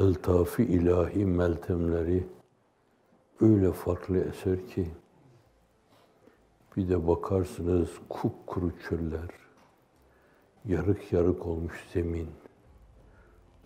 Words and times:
eltafi 0.00 0.62
ilahi 0.62 1.26
meltemleri 1.26 2.26
öyle 3.40 3.72
farklı 3.72 4.18
eser 4.18 4.66
ki 4.66 4.88
bir 6.76 6.88
de 6.88 7.08
bakarsınız 7.08 7.88
kupkuru 8.08 8.72
çöller, 8.88 9.30
yarık 10.64 11.12
yarık 11.12 11.46
olmuş 11.46 11.86
zemin, 11.92 12.28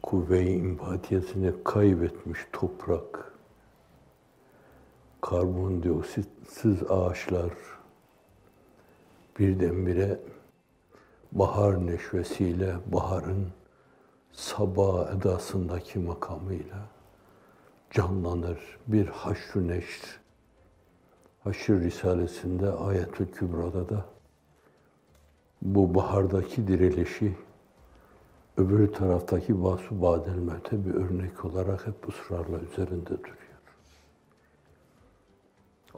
kuvve-i 0.02 0.52
imbadiyetini 0.52 1.52
kaybetmiş 1.64 2.39
toprak, 2.53 3.35
karbondioksitsiz 5.21 6.82
ağaçlar 6.91 7.53
birdenbire 9.39 10.21
bahar 11.32 11.86
neşvesiyle, 11.86 12.76
baharın 12.86 13.48
sabah 14.34 15.16
edasındaki 15.16 15.98
makamıyla 15.98 16.79
canlanır. 17.90 18.79
Bir 18.86 19.07
haşr 19.07 19.57
neşr. 19.57 20.20
Haşr 21.44 21.72
Risalesi'nde 21.72 22.72
Ayetül 22.72 23.26
Kübra'da 23.26 23.88
da 23.88 24.04
bu 25.62 25.94
bahardaki 25.94 26.68
dirilişi 26.68 27.36
öbür 28.57 28.93
taraftaki 28.93 29.64
Basu 29.64 30.02
Badel 30.02 30.36
Mevte 30.36 30.86
bir 30.86 30.94
örnek 30.94 31.44
olarak 31.44 31.86
hep 31.86 32.08
ısrarla 32.08 32.58
üzerinde 32.58 33.10
duruyor. 33.10 33.44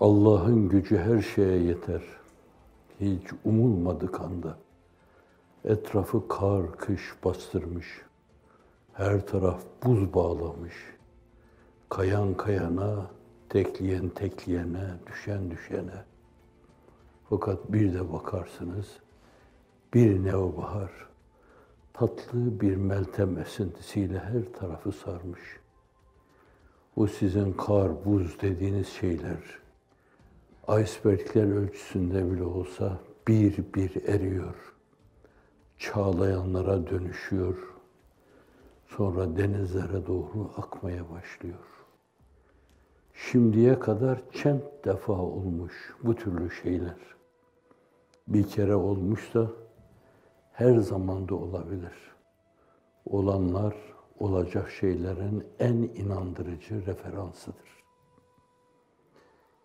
Allah'ın 0.00 0.68
gücü 0.68 0.98
her 0.98 1.22
şeye 1.22 1.58
yeter. 1.58 2.02
Hiç 3.00 3.30
umulmadık 3.44 4.20
anda. 4.20 4.58
Etrafı 5.64 6.28
kar, 6.28 6.76
kış 6.76 7.14
bastırmış. 7.24 8.05
Her 8.96 9.26
taraf 9.26 9.62
buz 9.84 10.14
bağlamış. 10.14 10.74
Kayan 11.88 12.34
kayana, 12.34 13.10
tekleyen 13.48 14.08
tekleyene, 14.08 14.84
düşen 15.06 15.50
düşene. 15.50 16.04
Fakat 17.30 17.72
bir 17.72 17.94
de 17.94 18.12
bakarsınız, 18.12 18.86
bir 19.94 20.24
nevbahar, 20.24 20.90
tatlı 21.92 22.60
bir 22.60 22.76
meltem 22.76 23.38
esintisiyle 23.38 24.18
her 24.18 24.52
tarafı 24.52 24.92
sarmış. 24.92 25.60
O 26.96 27.06
sizin 27.06 27.52
kar, 27.52 28.04
buz 28.04 28.40
dediğiniz 28.40 28.88
şeyler, 28.88 29.58
icebergler 30.68 31.56
ölçüsünde 31.56 32.30
bile 32.30 32.44
olsa 32.44 32.98
bir 33.28 33.74
bir 33.74 34.04
eriyor. 34.04 34.74
Çağlayanlara 35.78 36.86
dönüşüyor. 36.86 37.75
Sonra 38.96 39.36
denizlere 39.36 40.06
doğru 40.06 40.50
akmaya 40.56 41.10
başlıyor. 41.10 41.86
Şimdiye 43.14 43.78
kadar 43.78 44.22
çent 44.32 44.62
defa 44.84 45.12
olmuş 45.12 45.94
bu 46.04 46.14
türlü 46.14 46.50
şeyler. 46.50 46.96
Bir 48.28 48.48
kere 48.48 48.74
olmuşsa 48.74 49.46
her 50.52 50.76
zamanda 50.76 51.34
olabilir. 51.34 51.92
Olanlar 53.06 53.74
olacak 54.18 54.70
şeylerin 54.70 55.44
en 55.58 55.76
inandırıcı 55.76 56.86
referansıdır. 56.86 57.84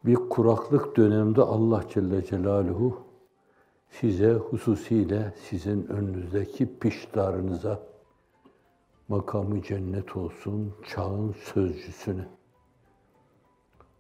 Bir 0.06 0.16
kuraklık 0.16 0.98
döneminde 0.98 1.42
Allah 1.42 1.84
Celle 1.94 2.26
Celaluhu 2.26 2.98
size 3.90 4.34
hususiyle 4.34 5.34
sizin 5.50 5.88
önünüzdeki 5.88 6.80
piştarınıza 6.80 7.91
makamı 9.12 9.62
cennet 9.62 10.18
olsun 10.18 10.74
çağın 10.88 11.36
sözcüsünü. 11.54 12.26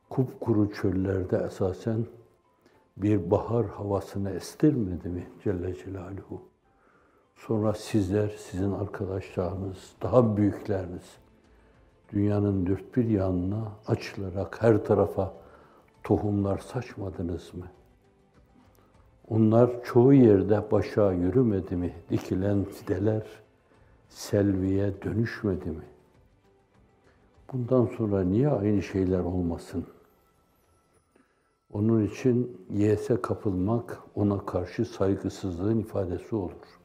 Kupkuru 0.10 0.74
çöllerde 0.74 1.38
esasen 1.38 2.06
bir 2.98 3.32
bahar 3.32 3.66
havasını 3.66 4.30
estirmedi 4.30 5.10
mi 5.10 5.28
Celle 5.44 5.76
Celaluhu? 5.76 6.42
Sonra 7.36 7.74
sizler, 7.74 8.30
sizin 8.30 8.72
arkadaşlarınız, 8.72 9.94
daha 10.02 10.38
büyükleriniz 10.38 11.18
dünyanın 12.14 12.66
dört 12.66 12.98
bir 12.98 13.06
yanına 13.06 13.72
açılarak 13.88 14.64
her 14.64 14.86
tarafa 14.86 15.34
tohumlar 16.04 16.58
saçmadınız 16.58 17.54
mı? 17.54 17.66
Onlar 19.28 19.84
çoğu 19.84 20.14
yerde 20.14 20.72
başa 20.72 21.12
yürümedi 21.12 21.76
mi? 21.76 21.94
Dikilen 22.10 22.64
fideler 22.64 23.24
selviye 24.12 25.02
dönüşmedi 25.02 25.70
mi? 25.70 25.84
Bundan 27.54 27.86
sonra 27.86 28.24
niye 28.24 28.50
aynı 28.50 28.82
şeyler 28.82 29.20
olmasın? 29.20 29.86
Onun 31.74 32.06
için 32.06 32.58
yese 32.70 33.22
kapılmak 33.22 34.00
ona 34.16 34.46
karşı 34.46 34.86
saygısızlığın 34.86 35.80
ifadesi 35.80 36.36
olur. 36.36 36.80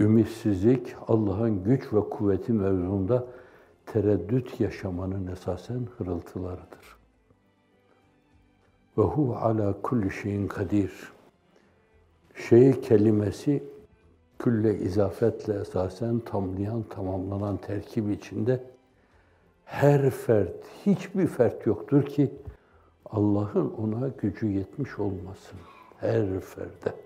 Ümitsizlik 0.00 0.94
Allah'ın 1.08 1.64
güç 1.64 1.92
ve 1.92 2.00
kuvveti 2.00 2.52
mevzunda 2.52 3.26
tereddüt 3.86 4.60
yaşamanın 4.60 5.26
esasen 5.26 5.86
hırıltılarıdır. 5.98 6.96
Ve 8.98 9.02
hu 9.02 9.36
ala 9.36 9.82
kulli 9.82 10.10
şeyin 10.10 10.48
kadir. 10.48 11.12
Şey 12.34 12.80
kelimesi 12.80 13.62
külle 14.38 14.78
izafetle 14.78 15.54
esasen 15.54 16.18
tamlayan, 16.18 16.82
tamamlanan 16.82 17.56
terkib 17.56 18.10
içinde 18.10 18.60
her 19.64 20.10
fert, 20.10 20.64
hiçbir 20.86 21.26
fert 21.26 21.66
yoktur 21.66 22.06
ki 22.06 22.30
Allah'ın 23.10 23.70
ona 23.70 24.08
gücü 24.08 24.46
yetmiş 24.46 24.98
olmasın. 24.98 25.58
Her 26.00 26.40
ferde. 26.40 26.96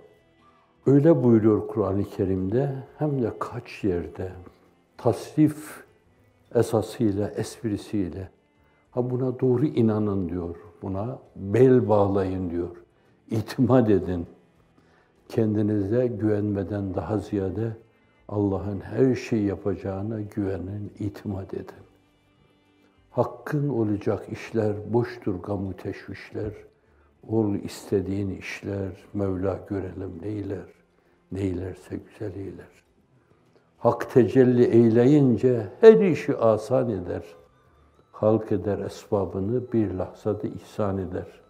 Öyle 0.87 1.22
buyuruyor 1.22 1.69
Kur'an-ı 1.69 2.04
Kerim'de 2.04 2.75
hem 2.98 3.22
de 3.22 3.32
kaç 3.38 3.84
yerde 3.84 4.32
tasrif 4.97 5.84
esasıyla, 6.54 7.31
esprisiyle 7.31 8.28
ha 8.91 9.10
buna 9.10 9.41
doğru 9.41 9.66
inanın 9.66 10.28
diyor. 10.28 10.56
Buna 10.82 11.19
bel 11.37 11.88
bağlayın 11.88 12.50
diyor. 12.50 12.76
İtimat 13.31 13.91
edin. 13.91 14.26
Kendinize 15.34 16.06
güvenmeden 16.06 16.94
daha 16.94 17.19
ziyade 17.19 17.72
Allah'ın 18.28 18.81
her 18.81 19.15
şeyi 19.15 19.47
yapacağına 19.47 20.20
güvenin, 20.20 20.93
itimat 20.98 21.54
edin. 21.54 21.84
Hakkın 23.10 23.69
olacak 23.69 24.26
işler 24.32 24.93
boştur 24.93 25.34
gamu 25.43 25.76
teşvişler. 25.76 26.53
Ol 27.28 27.54
istediğin 27.54 28.31
işler, 28.31 28.91
Mevla 29.15 29.60
görelim 29.69 30.19
neyler, 30.22 30.66
neylerse 31.32 31.97
güzel 31.97 32.34
eyler. 32.37 32.82
Hak 33.78 34.10
tecelli 34.10 34.64
eyleyince 34.64 35.66
her 35.81 36.00
işi 36.00 36.37
asan 36.37 36.91
eder. 36.91 37.25
Halk 38.12 38.53
eder 38.53 38.78
esbabını 38.78 39.72
bir 39.72 39.91
lahzada 39.91 40.47
ihsan 40.49 40.99
eder. 40.99 41.41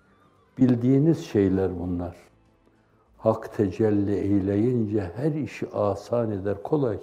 Bildiğiniz 0.59 1.25
şeyler 1.25 1.79
bunlar. 1.81 2.32
Hak 3.23 3.53
tecelli 3.53 4.15
eyleyince 4.15 5.11
her 5.17 5.33
işi 5.33 5.71
asan 5.73 6.31
eder, 6.31 6.63
kolay. 6.63 6.99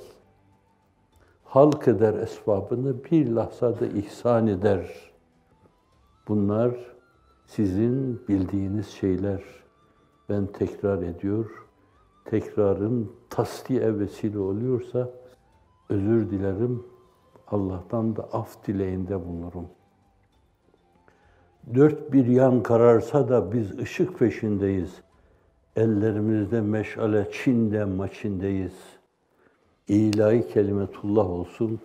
Halk 1.43 1.87
eder 1.87 2.13
esbabını 2.13 3.03
bir 3.03 3.27
lahzada 3.31 3.85
ihsan 3.85 4.47
eder. 4.47 5.11
Bunlar 6.27 6.71
sizin 7.45 8.27
bildiğiniz 8.27 8.87
şeyler. 8.87 9.43
Ben 10.29 10.45
tekrar 10.45 11.01
ediyor, 11.01 11.67
tekrarın 12.25 13.11
tasdiye 13.29 13.99
vesile 13.99 14.39
oluyorsa 14.39 15.09
özür 15.89 16.29
dilerim, 16.29 16.83
Allah'tan 17.47 18.15
da 18.15 18.23
af 18.23 18.67
dileğinde 18.67 19.25
bulunurum. 19.25 19.67
Dört 21.73 22.13
bir 22.13 22.25
yan 22.25 22.63
kararsa 22.63 23.29
da 23.29 23.51
biz 23.51 23.79
ışık 23.79 24.19
peşindeyiz. 24.19 25.01
Ellerimizde 25.79 26.61
meşale 26.61 27.27
Çin'de 27.31 27.85
maçindeyiz. 27.85 28.73
İlahi 29.87 30.47
kelimetullah 30.47 31.29
olsun. 31.29 31.79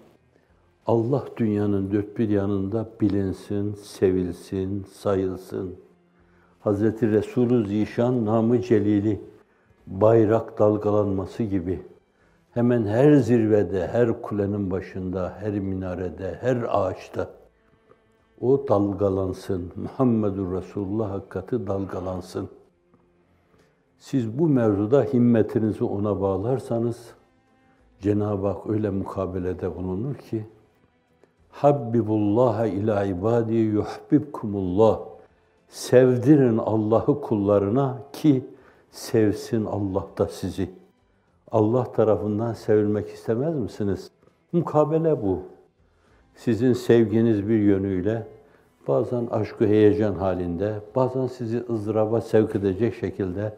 Allah 0.86 1.24
dünyanın 1.36 1.92
dört 1.92 2.18
bir 2.18 2.28
yanında 2.28 2.88
bilinsin, 3.00 3.74
sevilsin, 3.74 4.86
sayılsın. 4.92 5.76
Hz. 6.64 6.82
Resulü 7.02 7.66
Zişan 7.66 8.26
namı 8.26 8.62
celili 8.62 9.20
bayrak 9.86 10.58
dalgalanması 10.58 11.42
gibi 11.42 11.82
hemen 12.50 12.86
her 12.86 13.14
zirvede, 13.14 13.86
her 13.86 14.22
kulenin 14.22 14.70
başında, 14.70 15.36
her 15.40 15.52
minarede, 15.52 16.38
her 16.40 16.66
ağaçta 16.68 17.30
o 18.40 18.68
dalgalansın. 18.68 19.72
Muhammedur 19.76 20.52
Resulullah 20.52 21.10
hakikati 21.10 21.66
dalgalansın. 21.66 22.48
Siz 23.98 24.38
bu 24.38 24.48
mevzuda 24.48 25.02
himmetinizi 25.02 25.84
ona 25.84 26.20
bağlarsanız 26.20 27.14
Cenab-ı 28.00 28.46
Hak 28.46 28.70
öyle 28.70 28.90
mukabelede 28.90 29.76
bulunur 29.76 30.14
ki 30.14 30.46
Habbibullaha 31.50 32.66
ila 32.66 33.04
ibadi 33.04 33.54
yuhbibkumullah. 33.54 35.00
Sevdirin 35.68 36.58
Allah'ı 36.58 37.20
kullarına 37.20 37.98
ki 38.12 38.44
sevsin 38.90 39.64
Allah 39.64 40.06
da 40.18 40.26
sizi. 40.26 40.70
Allah 41.52 41.92
tarafından 41.92 42.52
sevilmek 42.52 43.08
istemez 43.08 43.56
misiniz? 43.56 44.10
Mukabele 44.52 45.22
bu. 45.22 45.42
Sizin 46.34 46.72
sevginiz 46.72 47.48
bir 47.48 47.58
yönüyle 47.58 48.26
bazen 48.88 49.26
aşkı 49.26 49.66
heyecan 49.66 50.14
halinde, 50.14 50.74
bazen 50.96 51.26
sizi 51.26 51.64
ızdıraba 51.70 52.20
sevk 52.20 52.56
edecek 52.56 52.94
şekilde 52.94 53.52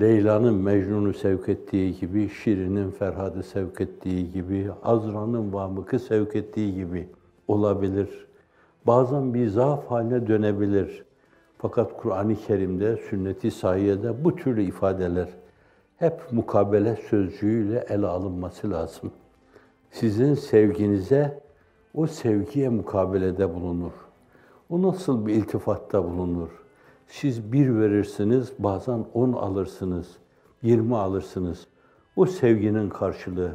Leyla'nın 0.00 0.54
Mecnun'u 0.54 1.14
sevk 1.14 1.48
ettiği 1.48 2.00
gibi, 2.00 2.28
Şirin'in 2.28 2.90
Ferhad'ı 2.90 3.42
sevk 3.42 3.80
ettiği 3.80 4.32
gibi, 4.32 4.70
Azra'nın 4.82 5.52
Vamık'ı 5.52 5.98
sevk 5.98 6.36
ettiği 6.36 6.74
gibi 6.74 7.08
olabilir. 7.48 8.26
Bazen 8.86 9.34
bir 9.34 9.48
zaaf 9.48 9.90
haline 9.90 10.26
dönebilir. 10.26 11.04
Fakat 11.58 11.96
Kur'an-ı 11.96 12.36
Kerim'de, 12.36 12.96
sünnet-i 12.96 13.50
sahiyede 13.50 14.24
bu 14.24 14.36
türlü 14.36 14.62
ifadeler 14.62 15.28
hep 15.96 16.32
mukabele 16.32 16.96
sözcüğüyle 16.96 17.84
ele 17.88 18.06
alınması 18.06 18.70
lazım. 18.70 19.10
Sizin 19.90 20.34
sevginize 20.34 21.40
o 21.94 22.06
sevgiye 22.06 22.68
mukabelede 22.68 23.54
bulunur. 23.54 23.92
O 24.70 24.82
nasıl 24.82 25.26
bir 25.26 25.34
iltifatta 25.34 26.04
bulunur? 26.04 26.61
Siz 27.12 27.52
bir 27.52 27.74
verirsiniz, 27.74 28.52
bazen 28.58 29.04
on 29.14 29.32
alırsınız, 29.32 30.06
yirmi 30.62 30.96
alırsınız. 30.96 31.66
O 32.16 32.26
sevginin 32.26 32.88
karşılığı. 32.88 33.50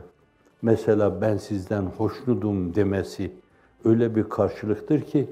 Mesela 0.61 1.21
ben 1.21 1.37
sizden 1.37 1.83
hoşnudum 1.83 2.75
demesi 2.75 3.31
öyle 3.85 4.15
bir 4.15 4.23
karşılıktır 4.23 5.01
ki 5.01 5.29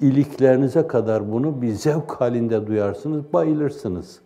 iliklerinize 0.00 0.86
kadar 0.86 1.32
bunu 1.32 1.62
bir 1.62 1.68
zevk 1.68 2.12
halinde 2.12 2.66
duyarsınız, 2.66 3.32
bayılırsınız. 3.32 4.20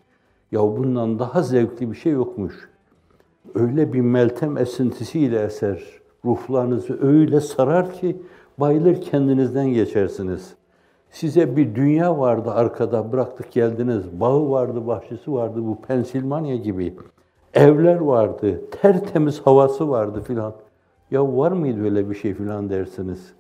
Ya 0.53 0.61
bundan 0.61 1.19
daha 1.19 1.43
zevkli 1.43 1.91
bir 1.91 1.97
şey 1.97 2.13
yokmuş. 2.13 2.69
Öyle 3.55 3.93
bir 3.93 4.01
meltem 4.01 4.59
esintisiyle 4.59 5.43
eser. 5.43 5.83
Ruhlarınızı 6.25 7.07
öyle 7.07 7.41
sarar 7.41 7.93
ki 7.93 8.23
bayılır 8.59 9.01
kendinizden 9.01 9.69
geçersiniz. 9.69 10.55
Size 11.13 11.57
bir 11.57 11.75
dünya 11.75 12.19
vardı 12.19 12.51
arkada 12.51 13.13
bıraktık 13.13 13.53
geldiniz. 13.53 14.21
Bağı 14.21 14.51
vardı, 14.51 14.87
bahçesi 14.87 15.33
vardı 15.33 15.67
bu 15.67 15.81
Pensilvanya 15.81 16.57
gibi. 16.57 16.97
Evler 17.55 17.97
vardı, 17.97 18.61
tertemiz 18.71 19.41
havası 19.41 19.91
vardı 19.91 20.23
filan. 20.27 20.55
Ya 21.11 21.37
var 21.37 21.53
mıydı 21.53 21.85
öyle 21.85 22.11
bir 22.11 22.15
şey 22.15 22.35
filan 22.35 22.71
dersiniz. 22.71 23.33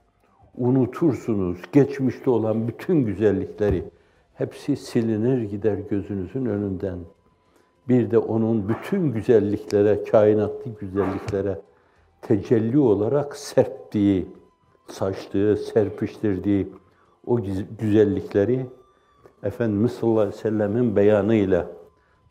Unutursunuz 0.57 1.59
geçmişte 1.73 2.31
olan 2.31 2.69
bütün 2.69 3.05
güzellikleri. 3.05 3.85
Hepsi 4.35 4.77
silinir 4.77 5.43
gider 5.43 5.79
gözünüzün 5.91 6.47
önünden. 6.47 6.99
Bir 7.89 8.11
de 8.11 8.19
onun 8.19 8.69
bütün 8.69 9.13
güzelliklere, 9.13 10.05
kainatlı 10.05 10.71
güzelliklere 10.81 11.61
tecelli 12.23 12.79
olarak 12.79 13.37
serptiği, 13.37 14.27
saçtığı, 14.89 15.57
serpiştirdiği 15.57 16.73
o 17.27 17.41
güzellikleri 17.79 18.67
Efendimiz 19.43 19.93
sallallahu 19.93 20.21
aleyhi 20.21 20.37
ve 20.37 20.41
sellemin 20.41 20.97
beyanıyla 20.97 21.67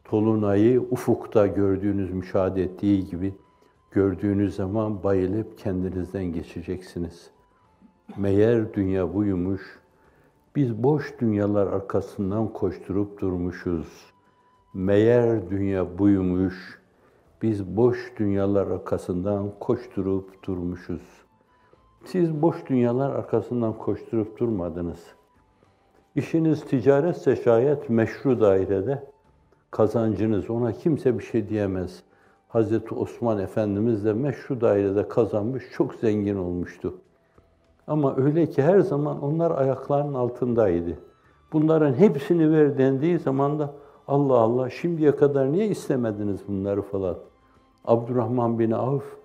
Tolunay'ı 0.03 0.81
ufukta 0.81 1.47
gördüğünüz, 1.47 2.11
müşahede 2.11 2.63
ettiği 2.63 3.05
gibi 3.05 3.33
gördüğünüz 3.91 4.55
zaman 4.55 5.03
bayılıp 5.03 5.57
kendinizden 5.57 6.23
geçeceksiniz. 6.23 7.31
Meğer 8.17 8.73
dünya 8.73 9.13
buymuş, 9.13 9.79
biz 10.55 10.83
boş 10.83 11.19
dünyalar 11.19 11.67
arkasından 11.67 12.53
koşturup 12.53 13.21
durmuşuz. 13.21 13.87
Meğer 14.73 15.49
dünya 15.49 15.97
buymuş, 15.97 16.81
biz 17.41 17.77
boş 17.77 18.13
dünyalar 18.17 18.67
arkasından 18.67 19.51
koşturup 19.59 20.43
durmuşuz. 20.43 21.01
Siz 22.05 22.41
boş 22.41 22.55
dünyalar 22.69 23.09
arkasından 23.09 23.73
koşturup 23.73 24.39
durmadınız. 24.39 24.99
İşiniz 26.15 26.65
ticaretse 26.65 27.35
şayet 27.35 27.89
meşru 27.89 28.41
dairede 28.41 29.03
kazancınız 29.71 30.49
ona 30.49 30.71
kimse 30.71 31.19
bir 31.19 31.23
şey 31.23 31.49
diyemez. 31.49 32.03
Hazreti 32.47 32.95
Osman 32.95 33.39
Efendimiz 33.39 34.05
de 34.05 34.13
meşru 34.13 34.61
dairede 34.61 35.07
kazanmış, 35.07 35.63
çok 35.73 35.95
zengin 35.95 36.35
olmuştu. 36.35 36.93
Ama 37.87 38.15
öyle 38.17 38.45
ki 38.45 38.61
her 38.61 38.79
zaman 38.79 39.21
onlar 39.21 39.51
ayaklarının 39.51 40.13
altındaydı. 40.13 40.97
Bunların 41.53 41.93
hepsini 41.93 42.51
ver 42.51 42.77
dendiği 42.77 43.19
zaman 43.19 43.59
da 43.59 43.73
Allah 44.07 44.37
Allah 44.37 44.69
şimdiye 44.69 45.15
kadar 45.15 45.51
niye 45.51 45.67
istemediniz 45.67 46.47
bunları 46.47 46.81
falan. 46.81 47.17
Abdurrahman 47.85 48.59
bin 48.59 48.71
Avf 48.71 49.20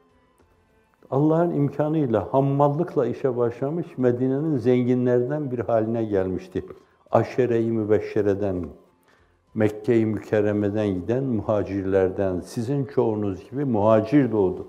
Allah'ın 1.11 1.50
imkanıyla 1.50 2.32
hammallıkla 2.32 3.06
işe 3.06 3.37
başlamış 3.37 3.87
Medine'nin 3.97 4.56
zenginlerden 4.56 5.50
bir 5.50 5.58
haline 5.58 6.05
gelmişti. 6.05 6.64
Aşere-i 7.11 7.70
Mübeşşere'den, 7.70 8.64
Mekke-i 9.55 10.06
Mükerreme'den 10.06 10.88
giden 10.88 11.25
muhacirlerden, 11.25 12.41
sizin 12.41 12.85
çoğunuz 12.85 13.50
gibi 13.50 13.64
muhacir 13.64 14.32
doğdu. 14.32 14.67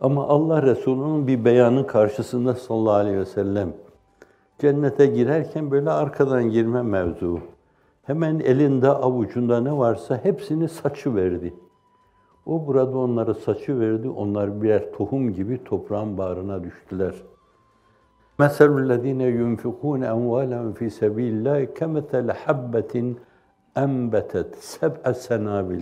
Ama 0.00 0.28
Allah 0.28 0.62
Resulü'nün 0.62 1.26
bir 1.26 1.44
beyanı 1.44 1.86
karşısında 1.86 2.54
sallallahu 2.54 2.94
aleyhi 2.94 3.18
ve 3.18 3.26
sellem 3.26 3.72
cennete 4.58 5.06
girerken 5.06 5.70
böyle 5.70 5.90
arkadan 5.90 6.50
girme 6.50 6.82
mevzu. 6.82 7.40
Hemen 8.02 8.38
elinde 8.38 8.88
avucunda 8.88 9.60
ne 9.60 9.76
varsa 9.78 10.24
hepsini 10.24 10.68
saçı 10.68 11.14
verdi. 11.14 11.54
O 12.50 12.66
burada 12.66 12.98
onlara 12.98 13.34
saçı 13.34 13.80
verdi. 13.80 14.08
Onlar 14.08 14.62
birer 14.62 14.92
tohum 14.92 15.32
gibi 15.32 15.64
toprağın 15.64 16.18
bağrına 16.18 16.64
düştüler. 16.64 17.14
Meselüllezine 18.38 19.24
yunfikun 19.24 20.00
emvalen 20.00 20.72
fi 20.72 20.90
sabilillah 20.90 21.74
kemesel 21.74 22.30
habbetin 22.30 23.18
embetet 23.76 24.56
seb'e 24.56 25.14
senabil. 25.14 25.80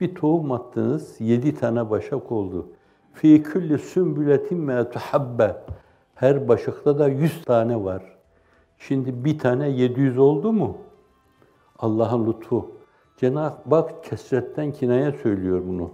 Bir 0.00 0.14
tohum 0.14 0.52
attınız, 0.52 1.16
yedi 1.20 1.54
tane 1.54 1.90
başak 1.90 2.32
oldu. 2.32 2.66
Fi 3.12 3.42
külli 3.42 3.78
sümbületin 3.78 4.58
me'tu 4.58 4.98
habbe. 4.98 5.56
Her 6.14 6.48
başakta 6.48 6.98
da 6.98 7.08
yüz 7.08 7.44
tane 7.44 7.84
var. 7.84 8.02
Şimdi 8.78 9.24
bir 9.24 9.38
tane 9.38 9.68
700 9.68 10.18
oldu 10.18 10.52
mu? 10.52 10.76
Allah'ın 11.78 12.26
lütfu. 12.26 12.81
Cenab-ı 13.22 13.74
Hak 13.74 14.04
kesretten 14.04 14.72
kinaya 14.72 15.12
söylüyor 15.12 15.62
bunu. 15.66 15.90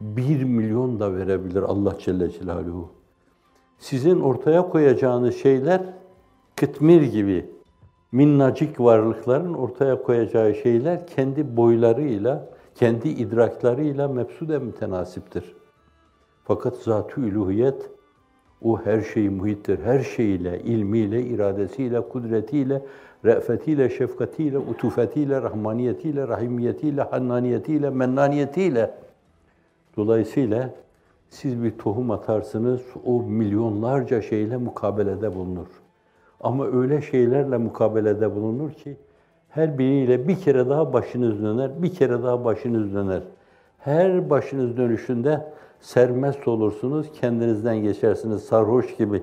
Bir 0.00 0.44
milyon 0.44 1.00
da 1.00 1.16
verebilir 1.16 1.62
Allah 1.62 1.98
Celle 1.98 2.30
Celaluhu. 2.30 2.88
Sizin 3.78 4.20
ortaya 4.20 4.68
koyacağınız 4.68 5.36
şeyler 5.36 5.82
kıtmir 6.56 7.02
gibi 7.02 7.50
minnacık 8.12 8.80
varlıkların 8.80 9.54
ortaya 9.54 10.02
koyacağı 10.02 10.54
şeyler 10.54 11.06
kendi 11.06 11.56
boylarıyla, 11.56 12.50
kendi 12.74 13.08
idraklarıyla 13.08 14.08
mefsude 14.08 14.58
mütenasiptir. 14.58 15.54
Fakat 16.44 16.76
zat-ı 16.76 17.20
o 18.62 18.80
her 18.84 19.00
şeyi 19.00 19.30
muhittir. 19.30 19.78
Her 19.84 20.00
şeyiyle, 20.00 20.60
ilmiyle, 20.60 21.22
iradesiyle, 21.22 22.00
kudretiyle, 22.00 22.82
re'fetiyle, 23.24 23.90
şefkatiyle, 23.90 24.58
utufetiyle, 24.58 25.42
rahmaniyetiyle, 25.42 26.28
rahimiyetiyle, 26.28 27.02
hannaniyetiyle, 27.02 27.90
mennaniyetiyle. 27.90 28.90
Dolayısıyla 29.96 30.70
siz 31.30 31.62
bir 31.62 31.70
tohum 31.70 32.10
atarsınız, 32.10 32.80
o 33.04 33.22
milyonlarca 33.22 34.22
şeyle 34.22 34.56
mukabelede 34.56 35.34
bulunur. 35.34 35.66
Ama 36.40 36.66
öyle 36.66 37.02
şeylerle 37.02 37.56
mukabelede 37.56 38.34
bulunur 38.34 38.70
ki 38.70 38.96
her 39.50 39.78
biriyle 39.78 40.28
bir 40.28 40.40
kere 40.40 40.68
daha 40.68 40.92
başınız 40.92 41.42
döner, 41.42 41.70
bir 41.82 41.94
kere 41.94 42.22
daha 42.22 42.44
başınız 42.44 42.94
döner. 42.94 43.22
Her 43.78 44.30
başınız 44.30 44.76
dönüşünde 44.76 45.40
sermest 45.84 46.48
olursunuz, 46.48 47.06
kendinizden 47.20 47.76
geçersiniz 47.76 48.42
sarhoş 48.42 48.96
gibi. 48.96 49.22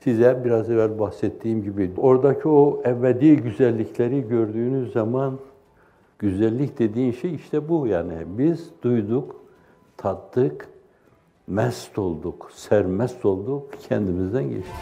Size 0.00 0.42
biraz 0.44 0.70
evvel 0.70 0.98
bahsettiğim 0.98 1.62
gibi 1.62 1.90
oradaki 1.96 2.48
o 2.48 2.82
ebedi 2.86 3.36
güzellikleri 3.36 4.28
gördüğünüz 4.28 4.92
zaman 4.92 5.38
güzellik 6.18 6.78
dediğin 6.78 7.12
şey 7.12 7.34
işte 7.34 7.68
bu 7.68 7.86
yani. 7.86 8.12
Biz 8.26 8.70
duyduk, 8.82 9.36
tattık, 9.96 10.68
mest 11.46 11.98
olduk, 11.98 12.50
sermest 12.54 13.24
olduk, 13.24 13.70
kendimizden 13.88 14.44
geçtik. 14.44 14.74